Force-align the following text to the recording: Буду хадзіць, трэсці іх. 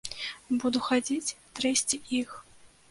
Буду 0.63 0.81
хадзіць, 0.87 1.35
трэсці 1.61 2.05
іх. 2.23 2.29